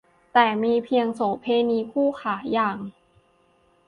[0.33, 2.77] แต่มีเพียงโสเภณีคู่ขาอย่าง